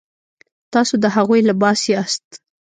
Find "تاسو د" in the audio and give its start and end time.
0.73-1.05